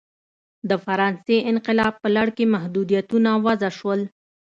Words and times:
د 0.69 0.71
فرانسې 0.85 1.37
انقلاب 1.51 1.93
په 2.03 2.09
لړ 2.15 2.27
کې 2.35 2.51
محدودیتونه 2.53 3.29
وضع 3.45 3.71
شول. 3.77 4.01